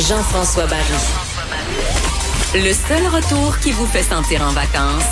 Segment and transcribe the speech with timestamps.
[0.00, 0.82] Jean-François Barry.
[2.54, 5.04] Le seul retour qui vous fait sentir en vacances,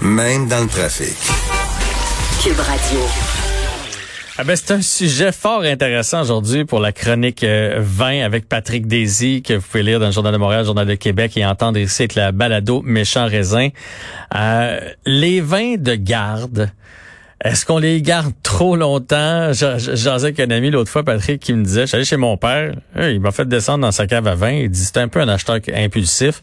[0.00, 1.16] Même dans le trafic.
[2.42, 3.00] Cube Radio.
[4.36, 8.86] Ah ben, c'est un sujet fort intéressant aujourd'hui pour la chronique euh, 20 avec Patrick
[8.86, 11.44] Daisy que vous pouvez lire dans le Journal de Montréal, le Journal de Québec et
[11.44, 13.68] entendre ici avec la balado Méchant Raisin.
[14.34, 16.70] Euh, les vins de garde,
[17.44, 19.52] est-ce qu'on les garde trop longtemps?
[19.52, 23.20] J'en avec un ami l'autre fois, Patrick, qui me disait, j'allais chez mon père, il
[23.20, 25.58] m'a fait descendre dans sa cave à vin, il dit, c'était un peu un acheteur
[25.72, 26.42] impulsif.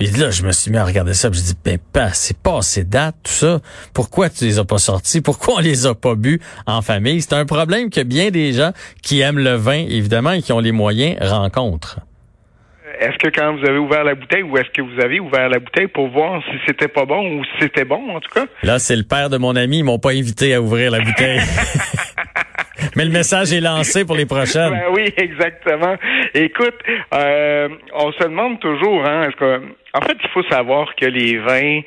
[0.00, 2.58] Et là, je me suis mis à regarder ça, je dis, ben, pas, c'est pas
[2.58, 3.60] assez date, tout ça.
[3.92, 5.20] Pourquoi tu les as pas sortis?
[5.20, 7.22] Pourquoi on les a pas bu en famille?
[7.22, 10.58] C'est un problème que bien des gens qui aiment le vin, évidemment, et qui ont
[10.58, 12.00] les moyens, rencontrent.
[13.00, 15.58] Est-ce que quand vous avez ouvert la bouteille ou est-ce que vous avez ouvert la
[15.58, 18.46] bouteille pour voir si c'était pas bon ou si c'était bon, en tout cas?
[18.62, 21.40] Là, c'est le père de mon ami, ils m'ont pas invité à ouvrir la bouteille.
[22.96, 24.70] Mais le message est lancé pour les prochaines.
[24.70, 25.96] Ben oui, exactement.
[26.34, 26.78] Écoute,
[27.14, 29.62] euh, on se demande toujours, hein, est-ce que,
[29.94, 31.80] en fait, il faut savoir que les vins,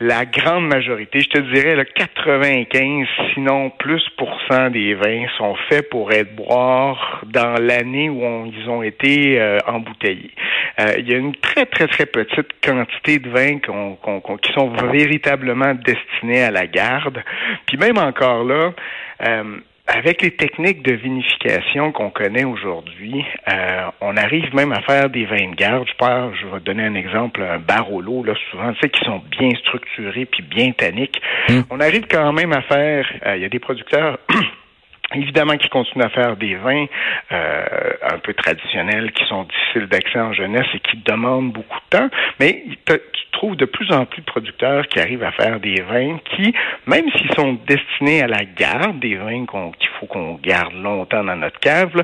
[0.00, 5.54] la grande majorité, je te dirais, le 95, sinon plus pour cent des vins sont
[5.68, 10.32] faits pour être boire dans l'année où on- ils ont été euh, embouteillés.
[10.80, 14.52] Euh, il y a une très, très, très petite quantité de vins qu'on- qu'on- qui
[14.52, 17.22] sont véritablement destinés à la garde.
[17.66, 18.72] Puis même encore là,
[19.26, 19.44] euh,
[19.86, 25.26] avec les techniques de vinification qu'on connaît aujourd'hui, euh, on arrive même à faire des
[25.26, 25.86] vins de garde.
[25.88, 29.04] Je parle, je vais te donner un exemple, un Barolo, là, souvent, tu sais, qui
[29.04, 31.20] sont bien structurés puis bien tanniques.
[31.70, 34.18] On arrive quand même à faire, euh, il y a des producteurs
[35.14, 36.86] Évidemment qui continuent à faire des vins
[37.32, 37.64] euh,
[38.12, 42.08] un peu traditionnels qui sont difficiles d'accès en jeunesse et qui demandent beaucoup de temps,
[42.40, 42.96] mais tu
[43.32, 46.54] trouves de plus en plus de producteurs qui arrivent à faire des vins qui,
[46.86, 49.44] même s'ils sont destinés à la garde, des vins
[49.78, 52.02] qu'il faut qu'on garde longtemps dans notre cave, là,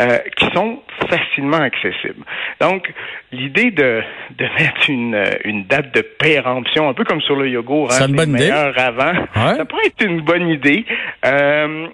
[0.00, 2.24] euh, qui sont facilement accessibles.
[2.60, 2.92] Donc,
[3.30, 4.02] l'idée de,
[4.36, 8.08] de mettre une, une date de péremption, un peu comme sur le yogourt, C'est hein,
[8.08, 8.26] idée.
[8.26, 9.54] meilleurs avant, Ouais.
[9.56, 10.84] ça pourrait être une bonne idée.
[11.24, 11.86] Euh,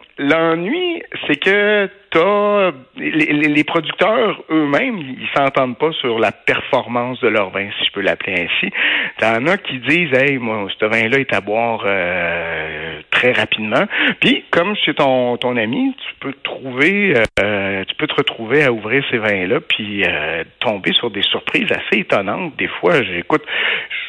[0.59, 7.29] L'ennui, c'est que t'as les, les- producteurs eux-mêmes, ils s'entendent pas sur la performance de
[7.29, 8.73] leur vin, si je peux l'appeler ainsi.
[9.19, 13.85] T'en as qui disent, hey, moi, ce vin-là est à boire euh, très rapidement.
[14.21, 18.65] Puis, comme chez ton ton ami, tu peux te trouver, euh, tu peux te retrouver
[18.65, 22.57] à ouvrir ces vins-là, puis euh, tomber sur des surprises assez étonnantes.
[22.57, 23.45] Des fois, j'écoute,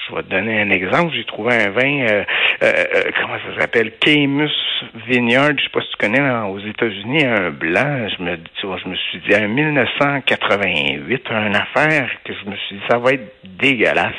[0.09, 1.13] je vais te donner un exemple.
[1.15, 2.23] J'ai trouvé un vin, euh,
[2.63, 4.49] euh, euh, comment ça s'appelle, Camus
[5.07, 5.51] Vineyard.
[5.57, 7.88] Je sais pas si tu connais là, aux États-Unis, un blanc.
[8.09, 12.55] Je me, tu vois, je me suis dit, en 1988, une affaire que je me
[12.55, 14.15] suis dit, ça va être dégueulasse.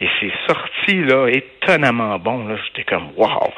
[0.00, 2.46] Et c'est sorti là étonnamment bon.
[2.46, 3.52] Là, j'étais comme wow.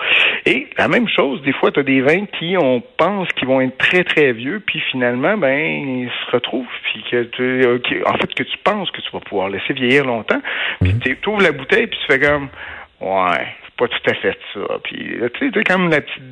[0.44, 3.60] Et la même chose, des fois, tu as des vins qui on pense qu'ils vont
[3.60, 8.34] être très très vieux, puis finalement, ben ils se retrouvent, puis que tu, en fait
[8.34, 10.40] que tu penses que tu vas pouvoir laisser vieillir longtemps,
[10.80, 12.48] puis tu ouvres la bouteille, puis tu fais comme
[13.00, 14.60] ouais, c'est pas tout à fait ça.
[14.82, 16.22] Puis tu sais, comme la petite,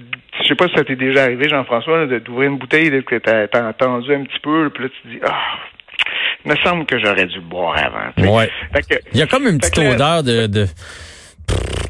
[0.51, 4.25] sais pas si ça t'est déjà arrivé, Jean-François, d'ouvrir une bouteille, que t'as entendu un
[4.25, 5.39] petit peu, puis là tu te dis ah.
[6.45, 8.33] Il me semble que j'aurais dû boire avant.
[8.35, 8.49] Ouais.
[8.89, 10.67] Que- Il y a comme une petite que odeur de, de,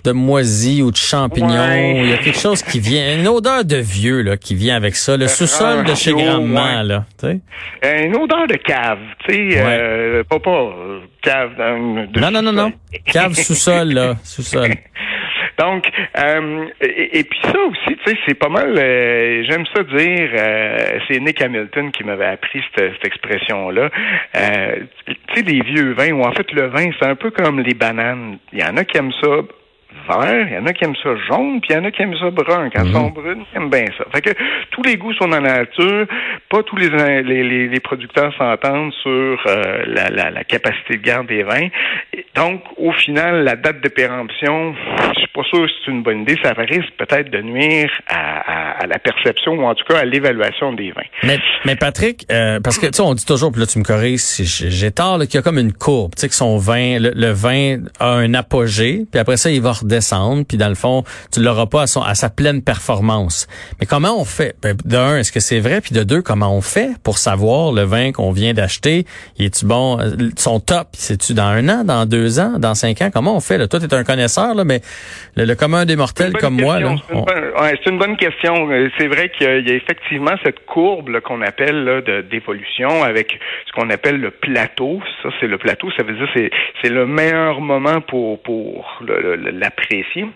[0.05, 1.49] de moisi ou de champignons.
[1.49, 2.01] Ouais.
[2.03, 4.97] Il y a quelque chose qui vient, une odeur de vieux là, qui vient avec
[4.97, 5.17] ça.
[5.17, 7.05] Le sous-sol de chez grand-maman, là.
[7.23, 7.33] Euh,
[8.05, 8.99] une odeur de cave,
[9.29, 9.79] tu sais, Ouais.
[9.81, 12.73] euh, pas pas euh, cave dans, de Non, non, non, non.
[13.07, 14.17] Cave sous-sol, là.
[14.25, 14.71] Sous-sol.
[15.61, 15.85] Donc,
[16.19, 18.75] euh, et, et puis ça aussi, tu sais, c'est pas mal.
[18.79, 20.31] euh, J'aime ça dire.
[20.39, 23.91] euh, c'est Nick Hamilton qui m'avait appris cette, cette expression-là.
[24.37, 24.77] Euh,
[25.07, 27.75] tu sais, les vieux vins, ou en fait le vin, c'est un peu comme les
[27.75, 28.39] bananes.
[28.53, 29.29] Il y en a qui aiment ça
[30.09, 32.01] vert, il y en a qui aiment ça jaune, puis il y en a qui
[32.03, 32.71] aiment ça brun.
[32.71, 34.05] Quand ils sont brunes, ils aiment bien ça.
[34.15, 34.31] Fait que
[34.71, 36.07] tous les goûts sont dans la nature.
[36.49, 39.11] Pas tous les les, les, les producteurs s'entendent sur
[39.47, 41.69] euh, la, la, la capacité de garde des vins.
[42.17, 44.75] Et donc, au final, la date de péremption,
[45.45, 46.37] sûr c'est une bonne idée.
[46.43, 50.91] Ça risque peut-être de nuire à, la perception ou en tout cas à l'évaluation des
[50.91, 51.03] vins.
[51.23, 53.85] Mais, mais Patrick, euh, parce que tu sais, on dit toujours, puis là tu me
[53.85, 56.99] corriges si j'ai tort, qu'il y a comme une courbe, tu sais, que son vin,
[56.99, 60.75] le, le vin a un apogée, puis après ça il va redescendre, puis dans le
[60.75, 63.47] fond tu l'auras pas à, son, à sa pleine performance.
[63.81, 64.57] Mais comment on fait?
[64.63, 67.73] Ben, De un, est-ce que c'est vrai, puis de deux, comment on fait pour savoir
[67.73, 69.07] le vin qu'on vient d'acheter,
[69.39, 73.11] est-tu bon, euh, son top, c'est-tu dans un an, dans deux ans, dans cinq ans,
[73.13, 73.69] comment on fait là?
[73.69, 74.81] Toi t'es un connaisseur là, mais
[75.37, 78.71] le, le commun des mortels comme moi C'est une, on- bonne- ouais, une bonne question.
[78.71, 83.91] Euh, C'est vrai qu'il y a- effectivement cette courbe qu'on appelle d'évolution avec ce qu'on
[83.91, 85.01] appelle le plateau.
[85.23, 85.91] Ça, c'est le plateau.
[85.97, 86.51] Ça veut dire c'est
[86.83, 89.01] c'est le meilleur moment pour pour
[89.53, 90.27] l'apprécier.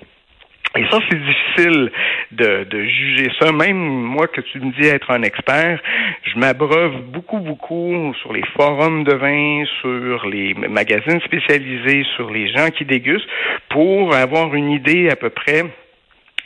[0.76, 1.92] Et ça, c'est difficile
[2.32, 3.52] de, de juger ça.
[3.52, 5.80] Même moi, que tu me dis être un expert,
[6.24, 12.48] je m'abreuve beaucoup, beaucoup sur les forums de vin, sur les magazines spécialisés, sur les
[12.52, 13.28] gens qui dégustent,
[13.70, 15.64] pour avoir une idée à peu près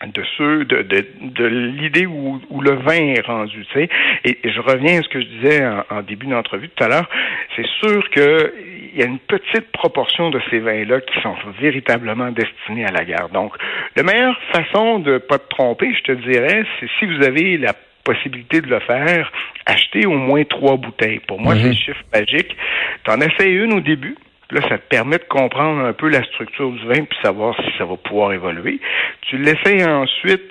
[0.06, 3.88] de ceux de, de, de l'idée où, où, le vin est rendu, tu sais.
[4.24, 7.08] Et, je reviens à ce que je disais en, début d'entrevue tout à l'heure.
[7.56, 8.54] C'est sûr que
[8.94, 13.04] il y a une petite proportion de ces vins-là qui sont véritablement destinés à la
[13.04, 13.28] guerre.
[13.28, 13.54] Donc,
[13.96, 17.74] la meilleure façon de pas te tromper, je te dirais, c'est si vous avez la
[18.04, 19.30] possibilité de le faire,
[19.66, 21.20] acheter au moins trois bouteilles.
[21.20, 21.74] Pour moi, c'est le mhm.
[21.74, 22.56] chiffre magique.
[23.04, 24.16] T'en essaies une au début,
[24.50, 27.70] Là, ça te permet de comprendre un peu la structure du vin puis savoir si
[27.76, 28.80] ça va pouvoir évoluer.
[29.28, 30.50] Tu l'essayes ensuite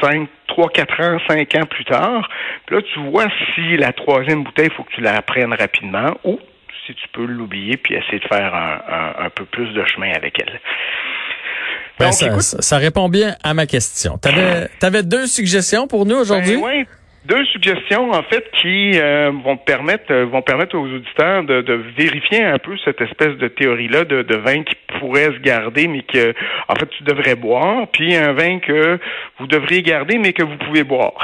[0.00, 2.28] 5, 3, 4 ans, 5 ans plus tard.
[2.66, 6.16] Puis là, tu vois si la troisième bouteille, il faut que tu la apprennes rapidement
[6.24, 6.38] ou
[6.86, 10.60] si tu peux l'oublier puis essayer de faire un, peu plus de chemin avec elle.
[11.98, 14.18] Ben, ça, répond bien à ma question.
[14.22, 14.28] Tu
[14.86, 16.60] avais, deux suggestions pour nous aujourd'hui?
[16.62, 16.84] Ben,
[17.26, 21.74] deux suggestions en fait qui euh, vont permettre euh, vont permettre aux auditeurs de, de,
[21.96, 25.88] vérifier un peu cette espèce de théorie là de, de, vin qui pourrait se garder
[25.88, 26.34] mais que
[26.68, 28.98] en fait tu devrais boire puis un vin que
[29.38, 31.14] vous devriez garder mais que vous pouvez boire.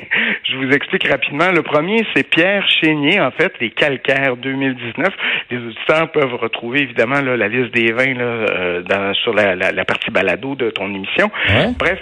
[0.44, 1.50] Je vous explique rapidement.
[1.52, 5.08] Le premier c'est Pierre Chénier en fait les calcaires 2019.
[5.50, 9.54] Les auditeurs peuvent retrouver évidemment là, la liste des vins là, euh, dans, sur la,
[9.54, 11.30] la, partie balado de ton émission.
[11.78, 11.98] Bref,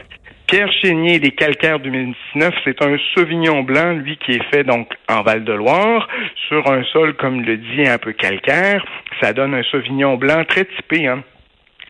[0.50, 5.22] Pierre Chénier des Calcaires 2019, c'est un Sauvignon blanc, lui, qui est fait donc en
[5.22, 6.08] Val-de-Loire,
[6.48, 8.84] sur un sol, comme le dit, un peu calcaire.
[9.22, 11.22] Ça donne un Sauvignon blanc très typé, hein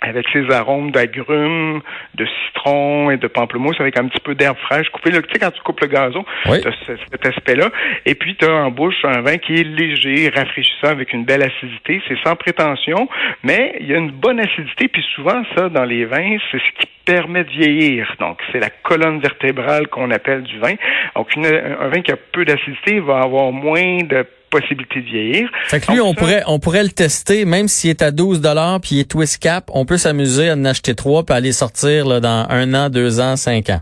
[0.01, 1.81] avec ses arômes d'agrumes,
[2.15, 5.11] de citron et de pamplemousse, avec un petit peu d'herbe fraîche coupée.
[5.11, 7.71] tu sais, quand tu coupes le gazon, tu as cet aspect-là.
[8.07, 11.43] Et puis, tu as en bouche un vin qui est léger, rafraîchissant, avec une belle
[11.43, 12.03] acidité.
[12.09, 13.09] C'est sans prétention,
[13.43, 14.89] mais il y a une bonne acidité.
[14.89, 18.15] Puis souvent, ça, dans les vins, c'est ce qui permet de vieillir.
[18.21, 20.75] Donc, c'est la colonne vertébrale qu'on appelle du vin.
[21.17, 25.51] Donc, un vin qui a peu d'acidité va avoir moins de possibilité de vieillir.
[25.67, 28.81] Fait que lui, on pourrait on pourrait le tester, même s'il est à 12 dollars
[28.81, 32.07] puis il est twist cap, on peut s'amuser à en acheter trois puis aller sortir
[32.07, 33.81] là, dans un an, deux ans, cinq ans.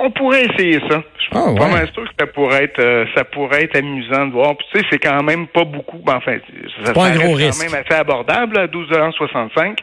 [0.00, 1.02] On pourrait essayer ça.
[1.22, 1.86] Je suis ah, ouais.
[1.92, 4.56] sûr que ça pourrait être euh, ça pourrait être amusant de voir.
[4.56, 5.98] Puis, tu sais, c'est quand même pas beaucoup.
[5.98, 6.38] Ben, enfin,
[6.84, 7.62] ça, pas un gros risque.
[7.62, 9.76] quand même assez abordable, à 12,65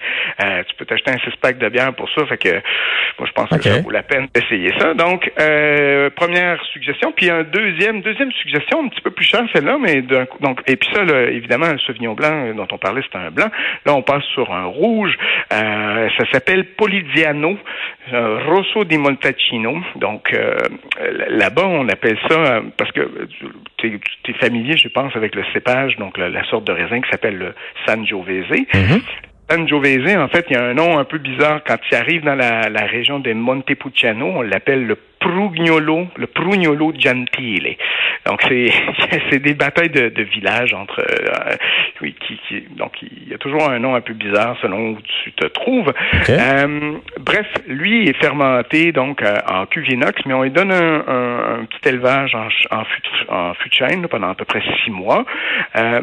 [0.44, 2.26] euh, Tu peux t'acheter un six pack de bière pour ça.
[2.26, 2.50] Fait que
[3.18, 4.94] moi, je pense que ça vaut la peine d'essayer ça.
[4.94, 7.12] Donc, euh, première suggestion.
[7.16, 10.90] Puis un deuxième, deuxième suggestion, un petit peu plus cher celle-là, mais donc et puis
[10.94, 13.50] ça, là, évidemment, le Sauvignon blanc dont on parlait, c'est un blanc.
[13.86, 15.18] Là, on passe sur un rouge.
[15.54, 17.58] Euh, ça s'appelle Polidiano
[18.12, 19.78] Rosso di Montacino.
[19.96, 20.34] Donc
[21.30, 23.28] là-bas, on appelle ça, euh, parce que
[23.78, 27.38] tu es, familier, je pense, avec le cépage, donc la, sorte de raisin qui s'appelle
[27.38, 27.54] le
[27.86, 28.50] Sangiovese.
[28.50, 29.02] Mm-hmm.
[29.50, 32.36] Sangiovese, en fait, il y a un nom un peu bizarre quand il arrive dans
[32.36, 37.76] la, la région de Montepulciano, on l'appelle le Prugnolo, le Prugnolo Gentile.
[38.26, 38.72] Donc c'est
[39.30, 41.56] c'est des batailles de, de villages entre euh,
[42.02, 44.98] oui qui, qui, donc il y a toujours un nom un peu bizarre selon où
[45.24, 45.94] tu te trouves.
[46.30, 51.00] Euh, bref, lui est fermenté donc euh, en cuve inox, mais on lui donne un,
[51.00, 54.92] un, petit élevage en en fût, en fût de chêne pendant à peu près six
[54.92, 55.26] mois.
[55.76, 56.02] Euh,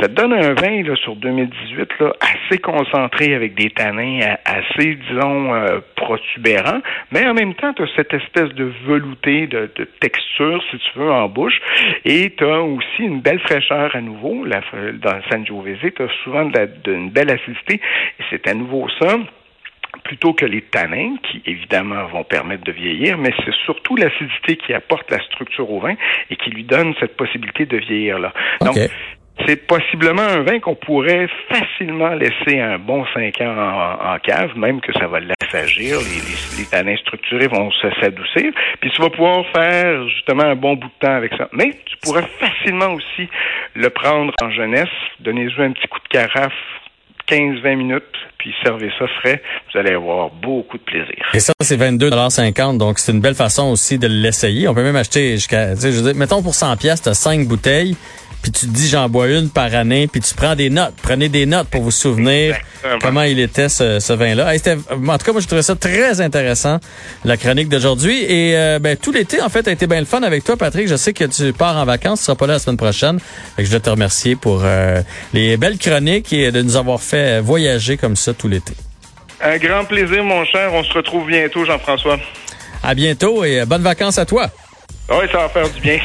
[0.00, 4.98] ça te donne un vin là, sur 2018 là, assez concentré avec des tanins assez
[5.08, 5.50] disons
[5.96, 6.80] protubérants,
[7.12, 9.68] mais en même temps tu as cette espèce de velouté, de,
[10.00, 11.60] texture, si tu veux, en bouche.
[12.04, 14.44] Et tu as aussi une belle fraîcheur à nouveau.
[14.44, 14.60] La,
[14.94, 17.74] dans Sangiovese, tu as souvent de, belle acidité.
[18.18, 19.16] Et c'est à nouveau ça
[20.02, 24.74] plutôt que les tanins, qui évidemment vont permettre de vieillir, mais c'est surtout l'acidité qui
[24.74, 25.94] apporte la structure au vin
[26.30, 28.32] et qui lui donne cette possibilité de vieillir là.
[28.60, 28.76] Donc,
[29.46, 34.80] c'est possiblement un vin qu'on pourrait facilement laisser un bon 5 ans en, cave, même
[34.80, 40.08] que ça va l'assagir, les, les, tanins structurés vont s'adoucir, puis tu vas pouvoir faire
[40.08, 41.48] justement un bon bout de temps avec ça.
[41.52, 43.28] Mais tu pourrais facilement aussi
[43.74, 44.88] le prendre en jeunesse,
[45.20, 46.52] donner-lui un petit coup de carafe
[47.28, 48.02] 15-20 minutes,
[48.38, 51.24] puis servez ça frais, vous allez avoir beaucoup de plaisir.
[51.32, 54.68] Et ça, c'est 22,50 donc c'est une belle façon aussi de l'essayer.
[54.68, 55.74] On peut même acheter jusqu'à,
[56.14, 57.96] mettons pour 100 pièces, tu as 5 bouteilles,
[58.44, 60.92] puis tu te dis j'en bois une par année, puis tu prends des notes.
[61.02, 62.54] Prenez des notes pour vous souvenir
[63.00, 64.52] comment il était ce, vin-là.
[64.52, 66.78] en tout cas, moi, je trouvais ça très intéressant,
[67.24, 68.22] la chronique d'aujourd'hui.
[68.22, 70.88] Et euh, ben, tout l'été, en fait, a été bien le fun avec toi, Patrick.
[70.88, 73.18] Je sais que tu pars en vacances, tu seras pas là la semaine prochaine.
[73.56, 75.00] je veux te remercier pour euh,
[75.32, 78.74] les belles chroniques et de nous avoir fait voyager comme ça tout l'été.
[79.40, 80.68] Un grand plaisir, mon cher.
[80.74, 82.18] On se retrouve bientôt, Jean-François.
[82.82, 84.50] À bientôt et bonnes vacances à toi.
[85.10, 85.98] Oui, ça va faire du bien.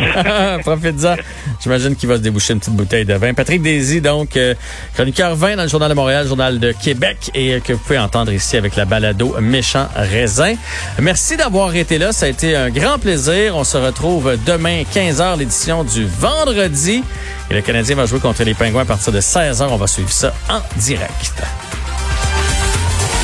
[0.63, 1.15] Profite-en.
[1.61, 3.33] J'imagine qu'il va se déboucher une petite bouteille de vin.
[3.33, 4.53] Patrick Daisy, donc, euh,
[4.93, 7.97] chroniqueur vin dans le Journal de Montréal, Journal de Québec, et euh, que vous pouvez
[7.97, 10.55] entendre ici avec la balado Méchant Raisin.
[10.99, 12.11] Merci d'avoir été là.
[12.11, 13.55] Ça a été un grand plaisir.
[13.55, 17.01] On se retrouve demain, 15h, l'édition du vendredi.
[17.49, 19.65] Et le Canadien va jouer contre les Pingouins à partir de 16h.
[19.69, 21.41] On va suivre ça en direct.